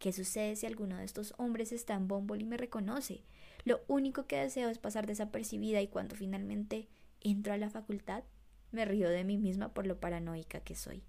¿Qué 0.05 0.13
sucede 0.13 0.55
si 0.55 0.67
alguno 0.67 0.99
de 0.99 1.05
estos 1.05 1.33
hombres 1.39 1.73
está 1.73 1.95
en 1.95 2.09
Bumble 2.09 2.43
y 2.43 2.45
me 2.45 2.59
reconoce? 2.59 3.23
Lo 3.65 3.81
único 3.89 4.27
que 4.27 4.37
deseo 4.37 4.69
es 4.69 4.77
pasar 4.77 5.07
desapercibida 5.07 5.81
y 5.81 5.89
cuando 5.89 6.15
finalmente 6.15 6.91
entro 7.23 7.55
a 7.55 7.57
la 7.57 7.71
facultad, 7.71 8.23
me 8.71 8.85
río 8.85 9.09
de 9.09 9.25
mí 9.25 9.39
misma 9.39 9.73
por 9.73 9.87
lo 9.87 9.99
paranoica 10.01 10.61
que 10.61 10.75
soy. 10.75 11.03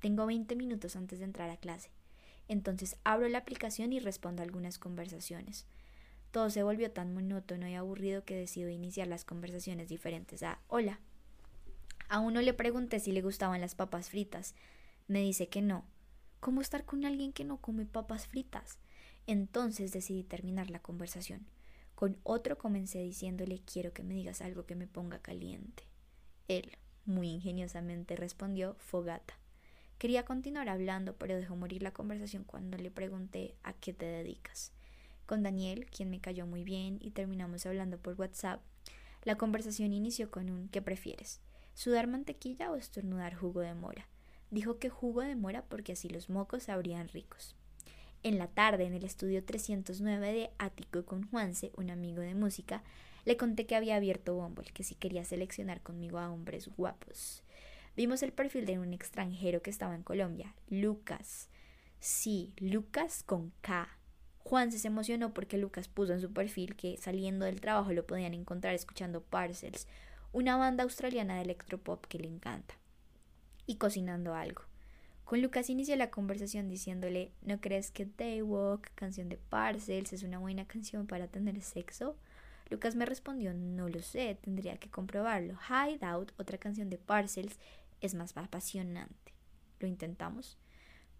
Tengo 0.00 0.24
20 0.24 0.56
minutos 0.56 0.96
antes 0.96 1.18
de 1.18 1.26
entrar 1.26 1.50
a 1.50 1.58
clase. 1.58 1.90
Entonces 2.48 2.96
abro 3.04 3.28
la 3.28 3.36
aplicación 3.36 3.92
y 3.92 4.00
respondo 4.00 4.40
a 4.40 4.46
algunas 4.46 4.78
conversaciones. 4.78 5.66
Todo 6.30 6.48
se 6.48 6.62
volvió 6.62 6.90
tan 6.90 7.12
monótono 7.12 7.68
y 7.68 7.74
aburrido 7.74 8.24
que 8.24 8.34
decido 8.34 8.70
iniciar 8.70 9.08
las 9.08 9.26
conversaciones 9.26 9.90
diferentes 9.90 10.42
a 10.42 10.58
Hola. 10.68 11.00
A 12.08 12.20
uno 12.20 12.40
le 12.40 12.54
pregunté 12.54 12.98
si 12.98 13.12
le 13.12 13.20
gustaban 13.20 13.60
las 13.60 13.74
papas 13.74 14.08
fritas. 14.08 14.54
Me 15.06 15.20
dice 15.20 15.48
que 15.48 15.60
no. 15.60 15.84
¿Cómo 16.46 16.60
estar 16.60 16.84
con 16.84 17.04
alguien 17.04 17.32
que 17.32 17.42
no 17.42 17.56
come 17.56 17.86
papas 17.86 18.28
fritas? 18.28 18.78
Entonces 19.26 19.90
decidí 19.90 20.22
terminar 20.22 20.70
la 20.70 20.78
conversación. 20.78 21.44
Con 21.96 22.18
otro 22.22 22.56
comencé 22.56 23.00
diciéndole 23.00 23.62
quiero 23.62 23.92
que 23.92 24.04
me 24.04 24.14
digas 24.14 24.40
algo 24.42 24.64
que 24.64 24.76
me 24.76 24.86
ponga 24.86 25.18
caliente. 25.18 25.82
Él, 26.46 26.70
muy 27.04 27.30
ingeniosamente, 27.30 28.14
respondió 28.14 28.76
fogata. 28.78 29.34
Quería 29.98 30.24
continuar 30.24 30.68
hablando, 30.68 31.16
pero 31.16 31.34
dejó 31.34 31.56
morir 31.56 31.82
la 31.82 31.92
conversación 31.92 32.44
cuando 32.44 32.78
le 32.78 32.92
pregunté 32.92 33.56
a 33.64 33.72
qué 33.72 33.92
te 33.92 34.06
dedicas. 34.06 34.70
Con 35.26 35.42
Daniel, 35.42 35.86
quien 35.86 36.10
me 36.10 36.20
cayó 36.20 36.46
muy 36.46 36.62
bien, 36.62 36.98
y 37.00 37.10
terminamos 37.10 37.66
hablando 37.66 37.98
por 37.98 38.14
WhatsApp. 38.14 38.62
La 39.24 39.34
conversación 39.34 39.92
inició 39.92 40.30
con 40.30 40.48
un 40.50 40.68
¿qué 40.68 40.80
prefieres? 40.80 41.40
¿Sudar 41.74 42.06
mantequilla 42.06 42.70
o 42.70 42.76
estornudar 42.76 43.34
jugo 43.34 43.62
de 43.62 43.74
mora? 43.74 44.06
Dijo 44.56 44.78
que 44.78 44.88
jugo 44.88 45.20
de 45.20 45.36
mora 45.36 45.66
porque 45.68 45.92
así 45.92 46.08
los 46.08 46.30
mocos 46.30 46.62
sabrían 46.62 47.08
ricos. 47.08 47.54
En 48.22 48.38
la 48.38 48.46
tarde, 48.46 48.86
en 48.86 48.94
el 48.94 49.04
estudio 49.04 49.44
309 49.44 50.32
de 50.32 50.50
Ático 50.56 51.04
con 51.04 51.28
Juanse, 51.28 51.72
un 51.76 51.90
amigo 51.90 52.22
de 52.22 52.34
música, 52.34 52.82
le 53.26 53.36
conté 53.36 53.66
que 53.66 53.76
había 53.76 53.96
abierto 53.96 54.34
Bumble, 54.34 54.72
que 54.72 54.82
si 54.82 54.94
quería 54.94 55.26
seleccionar 55.26 55.82
conmigo 55.82 56.18
a 56.18 56.30
hombres 56.30 56.70
guapos. 56.74 57.42
Vimos 57.98 58.22
el 58.22 58.32
perfil 58.32 58.64
de 58.64 58.78
un 58.78 58.94
extranjero 58.94 59.60
que 59.60 59.68
estaba 59.68 59.94
en 59.94 60.02
Colombia, 60.02 60.54
Lucas. 60.70 61.50
Sí, 62.00 62.54
Lucas 62.56 63.24
con 63.24 63.52
K. 63.60 63.86
Juan 64.38 64.72
se 64.72 64.88
emocionó 64.88 65.34
porque 65.34 65.58
Lucas 65.58 65.88
puso 65.88 66.14
en 66.14 66.22
su 66.22 66.32
perfil 66.32 66.76
que 66.76 66.96
saliendo 66.96 67.44
del 67.44 67.60
trabajo 67.60 67.92
lo 67.92 68.06
podían 68.06 68.32
encontrar 68.32 68.74
escuchando 68.74 69.20
Parcels, 69.20 69.86
una 70.32 70.56
banda 70.56 70.84
australiana 70.84 71.36
de 71.36 71.42
electropop 71.42 72.06
que 72.06 72.18
le 72.18 72.28
encanta, 72.28 72.74
y 73.66 73.76
cocinando 73.76 74.34
algo. 74.34 74.62
Con 75.24 75.42
Lucas 75.42 75.70
inició 75.70 75.96
la 75.96 76.10
conversación 76.10 76.68
diciéndole, 76.68 77.32
¿no 77.42 77.60
crees 77.60 77.90
que 77.90 78.06
Daywalk, 78.06 78.92
canción 78.94 79.28
de 79.28 79.36
Parcels, 79.36 80.12
es 80.12 80.22
una 80.22 80.38
buena 80.38 80.66
canción 80.66 81.08
para 81.08 81.26
tener 81.26 81.60
sexo? 81.62 82.16
Lucas 82.70 82.94
me 82.94 83.06
respondió, 83.06 83.52
no 83.52 83.88
lo 83.88 84.02
sé, 84.02 84.38
tendría 84.40 84.76
que 84.76 84.88
comprobarlo. 84.88 85.58
Hideout, 85.68 86.32
otra 86.38 86.58
canción 86.58 86.90
de 86.90 86.98
Parcels, 86.98 87.58
es 88.00 88.14
más 88.14 88.36
apasionante. 88.36 89.32
¿Lo 89.80 89.88
intentamos? 89.88 90.58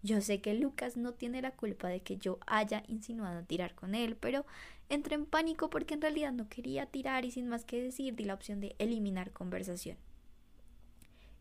Yo 0.03 0.21
sé 0.21 0.39
que 0.41 0.53
Lucas 0.53 0.95
no 0.95 1.13
tiene 1.13 1.41
la 1.41 1.51
culpa 1.51 1.89
de 1.89 2.01
que 2.01 2.17
yo 2.17 2.39
haya 2.47 2.83
insinuado 2.87 3.43
tirar 3.43 3.75
con 3.75 3.95
él, 3.95 4.15
pero 4.15 4.45
entré 4.89 5.15
en 5.15 5.25
pánico 5.25 5.69
porque 5.69 5.95
en 5.95 6.01
realidad 6.01 6.31
no 6.31 6.47
quería 6.47 6.85
tirar 6.85 7.25
y 7.25 7.31
sin 7.31 7.49
más 7.49 7.65
que 7.65 7.81
decir 7.81 8.15
di 8.15 8.23
la 8.23 8.35
opción 8.35 8.61
de 8.61 8.75
eliminar 8.79 9.31
conversación. 9.31 9.97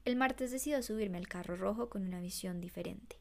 El 0.06 0.14
martes 0.14 0.52
decido 0.52 0.80
subirme 0.84 1.18
al 1.18 1.26
carro 1.26 1.56
rojo 1.56 1.88
con 1.88 2.06
una 2.06 2.20
visión 2.20 2.60
diferente, 2.60 3.18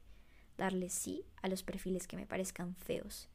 darle 0.55 0.89
sí 0.89 1.25
a 1.41 1.47
los 1.47 1.63
perfiles 1.63 2.05
que 2.05 2.15
me 2.15 2.27
parezcan 2.27 2.75
feos. 2.75 3.27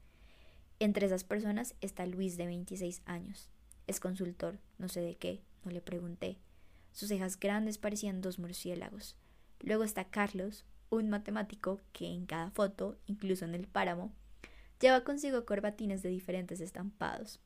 Entre 0.78 1.06
esas 1.06 1.24
personas 1.24 1.74
está 1.80 2.06
Luis 2.06 2.36
de 2.36 2.46
26 2.46 3.02
años. 3.06 3.48
Es 3.88 3.98
consultor, 3.98 4.60
no 4.78 4.88
sé 4.88 5.00
de 5.00 5.16
qué, 5.16 5.42
no 5.64 5.72
le 5.72 5.80
pregunté. 5.80 6.38
Sus 6.92 7.08
cejas 7.08 7.40
grandes 7.40 7.76
parecían 7.76 8.20
dos 8.20 8.38
murciélagos. 8.38 9.16
Luego 9.58 9.82
está 9.82 10.04
Carlos, 10.04 10.64
un 10.88 11.10
matemático 11.10 11.80
que 11.92 12.06
en 12.06 12.26
cada 12.26 12.52
foto, 12.52 13.00
incluso 13.06 13.46
en 13.46 13.56
el 13.56 13.66
páramo, 13.66 14.12
lleva 14.80 15.02
consigo 15.02 15.44
corbatines 15.44 16.04
de 16.04 16.10
diferentes 16.10 16.60
estampados. 16.60 17.40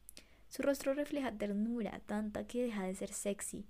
Su 0.50 0.60
rostro 0.60 0.92
refleja 0.92 1.32
ternura, 1.32 2.02
tanta 2.04 2.46
que 2.46 2.62
deja 2.62 2.82
de 2.82 2.94
ser 2.94 3.10
sexy, 3.10 3.64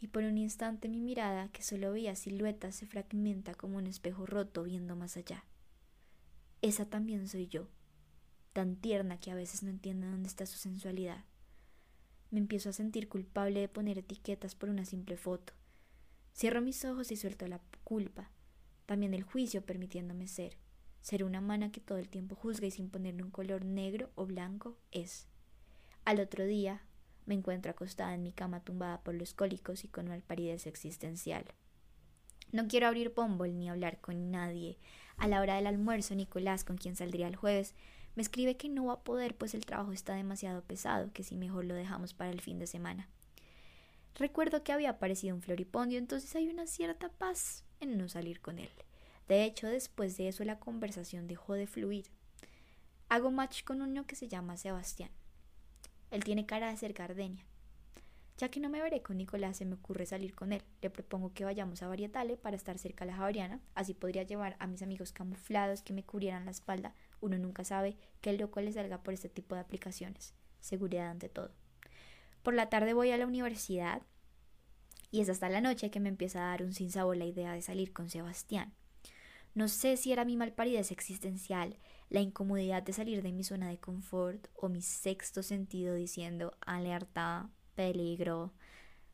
y 0.00 0.08
por 0.08 0.24
un 0.24 0.38
instante 0.38 0.88
mi 0.88 1.00
mirada, 1.00 1.48
que 1.48 1.62
solo 1.62 1.92
veía 1.92 2.16
siluetas, 2.16 2.74
se 2.74 2.86
fragmenta 2.86 3.54
como 3.54 3.76
un 3.76 3.86
espejo 3.86 4.26
roto 4.26 4.62
viendo 4.62 4.96
más 4.96 5.16
allá. 5.16 5.44
Esa 6.62 6.86
también 6.86 7.28
soy 7.28 7.46
yo, 7.46 7.68
tan 8.52 8.76
tierna 8.76 9.20
que 9.20 9.30
a 9.30 9.34
veces 9.34 9.62
no 9.62 9.70
entiendo 9.70 10.06
dónde 10.06 10.28
está 10.28 10.46
su 10.46 10.58
sensualidad. 10.58 11.24
Me 12.30 12.38
empiezo 12.38 12.70
a 12.70 12.72
sentir 12.72 13.08
culpable 13.08 13.60
de 13.60 13.68
poner 13.68 13.98
etiquetas 13.98 14.54
por 14.54 14.70
una 14.70 14.84
simple 14.84 15.16
foto. 15.16 15.52
Cierro 16.34 16.60
mis 16.60 16.84
ojos 16.84 17.10
y 17.12 17.16
suelto 17.16 17.46
la 17.48 17.60
culpa 17.84 18.30
también 18.90 19.14
el 19.14 19.22
juicio 19.22 19.64
permitiéndome 19.64 20.26
ser. 20.26 20.56
Ser 21.00 21.22
una 21.22 21.40
mana 21.40 21.70
que 21.70 21.80
todo 21.80 21.98
el 21.98 22.08
tiempo 22.08 22.34
juzga 22.34 22.66
y 22.66 22.72
sin 22.72 22.90
ponerle 22.90 23.22
un 23.22 23.30
color 23.30 23.64
negro 23.64 24.10
o 24.16 24.26
blanco 24.26 24.76
es. 24.90 25.28
Al 26.04 26.18
otro 26.18 26.44
día 26.44 26.82
me 27.26 27.34
encuentro 27.34 27.70
acostada 27.70 28.14
en 28.14 28.22
mi 28.22 28.32
cama 28.32 28.60
tumbada 28.60 29.00
por 29.02 29.14
los 29.14 29.34
cólicos 29.34 29.84
y 29.84 29.88
con 29.88 30.08
malparidez 30.08 30.66
existencial. 30.66 31.44
No 32.52 32.66
quiero 32.66 32.88
abrir 32.88 33.12
Bumble 33.14 33.52
ni 33.52 33.68
hablar 33.68 34.00
con 34.00 34.30
nadie. 34.30 34.78
A 35.16 35.28
la 35.28 35.40
hora 35.40 35.56
del 35.56 35.66
almuerzo, 35.66 36.14
Nicolás, 36.14 36.64
con 36.64 36.76
quien 36.76 36.96
saldría 36.96 37.28
el 37.28 37.36
jueves, 37.36 37.74
me 38.16 38.22
escribe 38.22 38.56
que 38.56 38.68
no 38.68 38.86
va 38.86 38.94
a 38.94 39.04
poder 39.04 39.36
pues 39.36 39.54
el 39.54 39.64
trabajo 39.64 39.92
está 39.92 40.14
demasiado 40.14 40.62
pesado, 40.62 41.12
que 41.12 41.22
si 41.22 41.36
mejor 41.36 41.64
lo 41.64 41.74
dejamos 41.74 42.12
para 42.12 42.30
el 42.30 42.40
fin 42.40 42.58
de 42.58 42.66
semana. 42.66 43.08
Recuerdo 44.16 44.64
que 44.64 44.72
había 44.72 44.90
aparecido 44.90 45.36
un 45.36 45.42
floripondio, 45.42 45.98
entonces 45.98 46.34
hay 46.34 46.48
una 46.48 46.66
cierta 46.66 47.08
paz 47.08 47.64
en 47.78 47.96
no 47.96 48.08
salir 48.08 48.40
con 48.40 48.58
él. 48.58 48.70
De 49.28 49.44
hecho, 49.44 49.68
después 49.68 50.16
de 50.16 50.28
eso 50.28 50.44
la 50.44 50.58
conversación 50.58 51.28
dejó 51.28 51.54
de 51.54 51.68
fluir. 51.68 52.06
Hago 53.08 53.30
match 53.30 53.62
con 53.62 53.80
uno 53.80 54.06
que 54.06 54.16
se 54.16 54.28
llama 54.28 54.56
Sebastián. 54.56 55.10
Él 56.10 56.24
tiene 56.24 56.46
cara 56.46 56.70
de 56.70 56.76
ser 56.76 56.92
Gardenia. 56.92 57.44
Ya 58.40 58.50
que 58.50 58.58
no 58.58 58.70
me 58.70 58.80
veré 58.80 59.02
con 59.02 59.18
Nicolás, 59.18 59.58
se 59.58 59.66
me 59.66 59.74
ocurre 59.74 60.06
salir 60.06 60.34
con 60.34 60.52
él. 60.52 60.62
Le 60.80 60.88
propongo 60.88 61.34
que 61.34 61.44
vayamos 61.44 61.82
a 61.82 61.88
Varietale 61.88 62.38
para 62.38 62.56
estar 62.56 62.78
cerca 62.78 63.04
de 63.04 63.10
la 63.10 63.16
Javariana. 63.18 63.60
Así 63.74 63.92
podría 63.92 64.22
llevar 64.22 64.56
a 64.58 64.66
mis 64.66 64.80
amigos 64.80 65.12
camuflados 65.12 65.82
que 65.82 65.92
me 65.92 66.04
cubrieran 66.04 66.46
la 66.46 66.50
espalda. 66.50 66.94
Uno 67.20 67.36
nunca 67.36 67.64
sabe 67.64 67.98
qué 68.22 68.32
loco 68.32 68.62
le 68.62 68.72
salga 68.72 69.02
por 69.02 69.12
este 69.12 69.28
tipo 69.28 69.54
de 69.54 69.60
aplicaciones. 69.60 70.32
Seguridad 70.60 71.10
ante 71.10 71.28
todo. 71.28 71.52
Por 72.42 72.54
la 72.54 72.70
tarde 72.70 72.94
voy 72.94 73.10
a 73.10 73.18
la 73.18 73.26
universidad 73.26 74.00
y 75.10 75.20
es 75.20 75.28
hasta 75.28 75.50
la 75.50 75.60
noche 75.60 75.90
que 75.90 76.00
me 76.00 76.08
empieza 76.08 76.40
a 76.40 76.48
dar 76.48 76.62
un 76.62 76.72
sinsabor 76.72 77.18
la 77.18 77.26
idea 77.26 77.52
de 77.52 77.60
salir 77.60 77.92
con 77.92 78.08
Sebastián. 78.08 78.72
No 79.54 79.68
sé 79.68 79.98
si 79.98 80.12
era 80.12 80.24
mi 80.24 80.36
malparidez 80.36 80.92
existencial, 80.92 81.76
la 82.10 82.20
incomodidad 82.20 82.82
de 82.82 82.92
salir 82.92 83.22
de 83.22 83.30
mi 83.32 83.44
zona 83.44 83.68
de 83.68 83.78
confort 83.78 84.48
o 84.54 84.68
mi 84.68 84.82
sexto 84.82 85.44
sentido 85.44 85.94
diciendo 85.94 86.52
alerta, 86.60 87.48
peligro. 87.76 88.52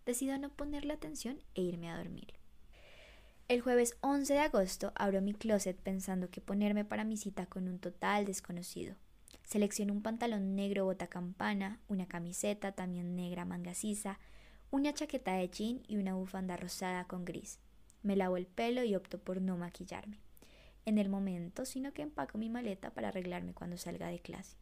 Decido 0.06 0.38
no 0.38 0.48
ponerle 0.48 0.94
atención 0.94 1.38
e 1.54 1.60
irme 1.60 1.90
a 1.90 1.98
dormir. 1.98 2.32
El 3.48 3.60
jueves 3.60 3.96
11 4.00 4.32
de 4.32 4.40
agosto 4.40 4.92
abro 4.96 5.20
mi 5.20 5.34
closet 5.34 5.76
pensando 5.76 6.30
que 6.30 6.40
ponerme 6.40 6.84
para 6.86 7.04
mi 7.04 7.18
cita 7.18 7.44
con 7.46 7.68
un 7.68 7.78
total 7.78 8.24
desconocido. 8.24 8.96
Selecciono 9.44 9.92
un 9.92 10.02
pantalón 10.02 10.56
negro 10.56 10.86
bota 10.86 11.06
campana, 11.06 11.80
una 11.88 12.06
camiseta 12.06 12.72
también 12.72 13.14
negra 13.14 13.44
manga 13.44 13.72
una 14.70 14.92
chaqueta 14.94 15.34
de 15.34 15.48
jean 15.48 15.82
y 15.86 15.98
una 15.98 16.14
bufanda 16.14 16.56
rosada 16.56 17.04
con 17.04 17.24
gris. 17.24 17.60
Me 18.02 18.16
lavo 18.16 18.36
el 18.36 18.46
pelo 18.46 18.82
y 18.84 18.96
opto 18.96 19.18
por 19.18 19.40
no 19.40 19.56
maquillarme 19.56 20.25
en 20.86 20.98
el 20.98 21.08
momento, 21.08 21.66
sino 21.66 21.92
que 21.92 22.02
empaco 22.02 22.38
mi 22.38 22.48
maleta 22.48 22.90
para 22.90 23.08
arreglarme 23.08 23.52
cuando 23.52 23.76
salga 23.76 24.06
de 24.06 24.20
clase. 24.20 24.56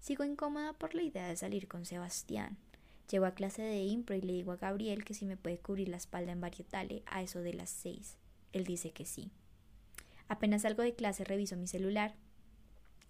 Sigo 0.00 0.24
incómoda 0.24 0.74
por 0.74 0.94
la 0.94 1.02
idea 1.02 1.26
de 1.26 1.36
salir 1.36 1.68
con 1.68 1.86
Sebastián. 1.86 2.58
Llego 3.10 3.24
a 3.24 3.34
clase 3.34 3.62
de 3.62 3.82
impro 3.84 4.16
y 4.16 4.20
le 4.20 4.32
digo 4.32 4.52
a 4.52 4.56
Gabriel 4.56 5.04
que 5.04 5.14
si 5.14 5.24
me 5.24 5.36
puede 5.36 5.58
cubrir 5.58 5.88
la 5.88 5.96
espalda 5.96 6.32
en 6.32 6.40
varietale 6.40 7.02
a 7.06 7.22
eso 7.22 7.40
de 7.40 7.54
las 7.54 7.70
seis. 7.70 8.18
Él 8.52 8.64
dice 8.64 8.90
que 8.90 9.06
sí. 9.06 9.30
Apenas 10.28 10.62
salgo 10.62 10.82
de 10.82 10.94
clase 10.94 11.24
reviso 11.24 11.56
mi 11.56 11.66
celular 11.66 12.14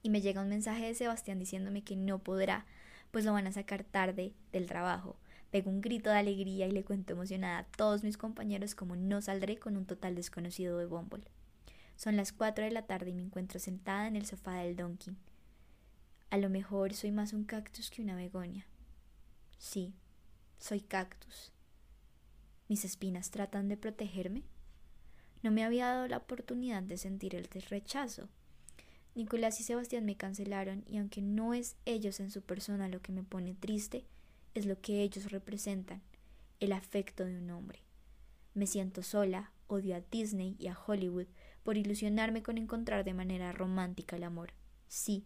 y 0.03 0.11
me 0.11 0.21
llega 0.21 0.43
un 0.43 0.49
mensaje 0.49 0.85
de 0.85 0.95
Sebastián 0.95 1.39
diciéndome 1.39 1.83
que 1.83 1.97
no 1.97 2.19
podrá, 2.19 2.67
pues 3.11 3.25
lo 3.25 3.33
van 3.33 3.47
a 3.47 3.53
sacar 3.53 3.85
tarde 3.85 4.35
del 4.53 4.67
trabajo. 4.67 5.17
Pego 5.51 5.71
un 5.71 5.81
grito 5.81 6.11
de 6.11 6.19
alegría 6.19 6.67
y 6.67 6.73
le 6.73 6.85
cuento 6.85 7.15
emocionada 7.15 7.59
a 7.59 7.65
todos 7.65 8.05
mis 8.05 8.19
compañeros 8.19 8.75
como 8.75 8.97
no 8.97 9.23
saldré 9.23 9.59
con 9.59 9.77
un 9.77 9.87
total 9.87 10.15
desconocido 10.15 10.79
de 10.79 10.87
Bumble. 10.87 11.25
Son 11.97 12.17
las 12.17 12.33
cuatro 12.33 12.65
de 12.65 12.71
la 12.71 12.87
tarde 12.87 13.11
y 13.11 13.15
me 13.15 13.23
encuentro 13.23 13.59
sentada 13.59 14.07
en 14.07 14.17
el 14.17 14.27
sofá 14.27 14.57
del 14.57 14.77
Donkey. 14.77 15.17
A 16.31 16.39
lo 16.39 16.51
mejor 16.51 16.95
soy 16.95 17.13
más 17.13 17.33
un 17.33 17.45
cactus 17.45 17.91
que 17.91 18.03
una 18.03 18.17
begonia. 18.17 18.67
Sí, 19.59 19.95
soy 20.59 20.81
cactus. 20.81 21.53
¿Mis 22.69 22.85
espinas 22.85 23.31
tratan 23.31 23.69
de 23.69 23.77
protegerme? 23.77 24.43
No 25.43 25.51
me 25.51 25.65
había 25.65 25.87
dado 25.87 26.09
la 26.09 26.17
oportunidad 26.17 26.83
de 26.83 26.97
sentir 26.97 27.35
el 27.35 27.45
rechazo. 27.45 28.29
Nicolás 29.15 29.61
y 29.61 29.63
Sebastián 29.63 30.05
me 30.05 30.17
cancelaron 30.17 30.85
y 30.89 30.99
aunque 30.99 31.23
no 31.23 31.55
es 31.55 31.77
ellos 31.85 32.19
en 32.19 32.31
su 32.31 32.43
persona 32.43 32.89
lo 32.89 33.01
que 33.01 33.13
me 33.13 33.23
pone 33.23 33.55
triste, 33.55 34.05
es 34.55 34.67
lo 34.67 34.81
que 34.81 35.03
ellos 35.03 35.31
representan, 35.31 36.03
el 36.61 36.73
afecto 36.73 37.25
de 37.25 37.39
un 37.39 37.51
hombre. 37.51 37.81
Me 38.55 38.67
siento 38.67 39.03
sola, 39.03 39.53
odio 39.67 39.95
a 39.95 40.01
Disney 40.01 40.57
y 40.59 40.69
a 40.69 40.79
Hollywood 40.79 41.27
por 41.65 41.77
ilusionarme 41.77 42.43
con 42.43 42.59
encontrar 42.59 43.05
de 43.05 43.15
manera 43.15 43.51
romántica 43.51 44.17
el 44.17 44.23
amor. 44.23 44.53
Sí, 44.87 45.25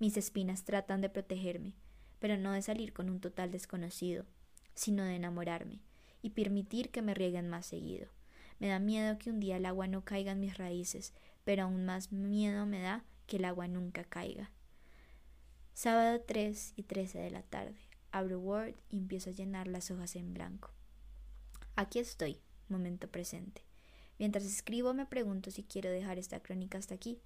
mis 0.00 0.16
espinas 0.16 0.64
tratan 0.64 1.00
de 1.00 1.10
protegerme, 1.10 1.74
pero 2.18 2.36
no 2.36 2.52
de 2.52 2.62
salir 2.62 2.92
con 2.92 3.10
un 3.10 3.20
total 3.20 3.52
desconocido, 3.52 4.24
sino 4.74 5.04
de 5.04 5.14
enamorarme 5.14 5.80
y 6.22 6.30
permitir 6.30 6.90
que 6.90 7.02
me 7.02 7.14
rieguen 7.14 7.48
más 7.48 7.66
seguido. 7.66 8.08
Me 8.58 8.68
da 8.68 8.78
miedo 8.78 9.18
que 9.18 9.30
un 9.30 9.40
día 9.40 9.58
el 9.58 9.66
agua 9.66 9.86
no 9.86 10.04
caiga 10.04 10.32
en 10.32 10.40
mis 10.40 10.56
raíces, 10.56 11.12
pero 11.44 11.64
aún 11.64 11.84
más 11.84 12.12
miedo 12.12 12.66
me 12.66 12.80
da 12.80 13.04
que 13.26 13.36
el 13.36 13.44
agua 13.44 13.68
nunca 13.68 14.04
caiga. 14.04 14.50
Sábado 15.74 16.22
3 16.26 16.72
y 16.76 16.84
13 16.84 17.18
de 17.18 17.30
la 17.30 17.42
tarde. 17.42 17.76
Abro 18.10 18.38
Word 18.38 18.74
y 18.90 18.98
empiezo 18.98 19.30
a 19.30 19.32
llenar 19.34 19.66
las 19.66 19.90
hojas 19.90 20.16
en 20.16 20.32
blanco. 20.32 20.70
Aquí 21.76 21.98
estoy, 21.98 22.40
momento 22.68 23.08
presente. 23.08 23.62
Mientras 24.18 24.44
escribo 24.44 24.94
me 24.94 25.06
pregunto 25.06 25.50
si 25.50 25.64
quiero 25.64 25.90
dejar 25.90 26.18
esta 26.18 26.40
crónica 26.40 26.78
hasta 26.78 26.94
aquí, 26.94 27.20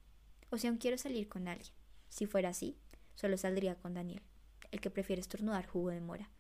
o 0.50 0.58
si 0.58 0.66
aún 0.66 0.78
quiero 0.78 0.98
salir 0.98 1.28
con 1.28 1.48
alguien. 1.48 1.72
Si 2.08 2.26
fuera 2.26 2.50
así, 2.50 2.76
solo 3.14 3.36
saldría 3.36 3.74
con 3.74 3.94
Daniel, 3.94 4.22
el 4.70 4.80
que 4.80 4.90
prefiere 4.90 5.20
estornudar 5.20 5.66
jugo 5.66 5.90
de 5.90 6.00
mora. 6.00 6.30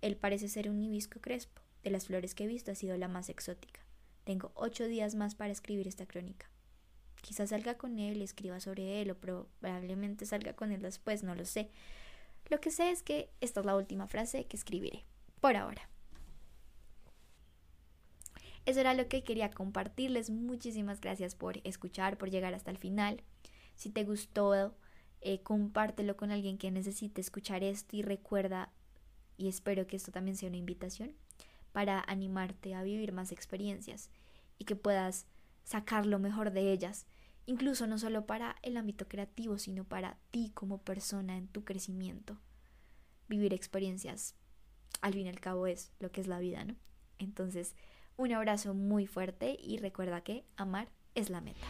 Él 0.00 0.16
parece 0.16 0.48
ser 0.48 0.70
un 0.70 0.82
hibisco 0.82 1.20
crespo. 1.20 1.62
De 1.82 1.90
las 1.90 2.06
flores 2.06 2.34
que 2.34 2.44
he 2.44 2.48
visto 2.48 2.72
ha 2.72 2.74
sido 2.74 2.96
la 2.96 3.08
más 3.08 3.28
exótica. 3.28 3.80
Tengo 4.24 4.52
ocho 4.54 4.86
días 4.86 5.14
más 5.14 5.34
para 5.34 5.52
escribir 5.52 5.88
esta 5.88 6.06
crónica. 6.06 6.50
Quizás 7.22 7.50
salga 7.50 7.76
con 7.76 7.98
él 7.98 8.22
escriba 8.22 8.60
sobre 8.60 9.00
él, 9.00 9.10
o 9.10 9.16
probablemente 9.16 10.26
salga 10.26 10.54
con 10.54 10.72
él 10.72 10.82
después, 10.82 11.22
no 11.22 11.34
lo 11.34 11.44
sé. 11.44 11.70
Lo 12.48 12.60
que 12.60 12.70
sé 12.70 12.90
es 12.90 13.02
que 13.02 13.30
esta 13.40 13.60
es 13.60 13.66
la 13.66 13.76
última 13.76 14.06
frase 14.06 14.46
que 14.46 14.56
escribiré. 14.56 15.04
Por 15.40 15.56
ahora. 15.56 15.88
Eso 18.68 18.80
era 18.80 18.92
lo 18.92 19.08
que 19.08 19.24
quería 19.24 19.50
compartirles. 19.50 20.28
Muchísimas 20.28 21.00
gracias 21.00 21.34
por 21.34 21.58
escuchar, 21.64 22.18
por 22.18 22.28
llegar 22.28 22.52
hasta 22.52 22.70
el 22.70 22.76
final. 22.76 23.22
Si 23.76 23.88
te 23.88 24.04
gustó, 24.04 24.76
eh, 25.22 25.40
compártelo 25.42 26.18
con 26.18 26.30
alguien 26.30 26.58
que 26.58 26.70
necesite 26.70 27.22
escuchar 27.22 27.64
esto 27.64 27.96
y 27.96 28.02
recuerda, 28.02 28.70
y 29.38 29.48
espero 29.48 29.86
que 29.86 29.96
esto 29.96 30.12
también 30.12 30.36
sea 30.36 30.50
una 30.50 30.58
invitación, 30.58 31.14
para 31.72 32.04
animarte 32.08 32.74
a 32.74 32.82
vivir 32.82 33.12
más 33.12 33.32
experiencias 33.32 34.10
y 34.58 34.66
que 34.66 34.76
puedas 34.76 35.24
sacar 35.64 36.04
lo 36.04 36.18
mejor 36.18 36.50
de 36.50 36.70
ellas, 36.70 37.06
incluso 37.46 37.86
no 37.86 37.96
solo 37.96 38.26
para 38.26 38.56
el 38.60 38.76
ámbito 38.76 39.08
creativo, 39.08 39.56
sino 39.56 39.84
para 39.84 40.18
ti 40.30 40.50
como 40.52 40.82
persona 40.82 41.38
en 41.38 41.48
tu 41.48 41.64
crecimiento. 41.64 42.36
Vivir 43.28 43.54
experiencias, 43.54 44.34
al 45.00 45.14
fin 45.14 45.24
y 45.24 45.30
al 45.30 45.40
cabo, 45.40 45.66
es 45.66 45.90
lo 46.00 46.12
que 46.12 46.20
es 46.20 46.26
la 46.26 46.38
vida, 46.38 46.66
¿no? 46.66 46.76
Entonces, 47.16 47.74
un 48.18 48.32
abrazo 48.32 48.74
muy 48.74 49.06
fuerte 49.06 49.56
y 49.58 49.78
recuerda 49.78 50.20
que 50.22 50.44
amar 50.56 50.88
es 51.14 51.30
la 51.30 51.40
meta. 51.40 51.66